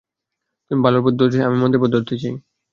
তুই 0.71 0.77
ভালোর 0.83 1.01
পথ 1.05 1.13
ধরতে 1.13 1.33
চাস, 1.33 1.47
আমি 1.47 1.57
মন্দের 1.59 1.81
পথ 1.81 1.89
ধরতে 1.93 2.13
চাই। 2.21 2.33